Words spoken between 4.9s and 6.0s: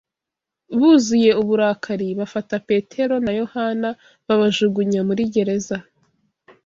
muri Gereza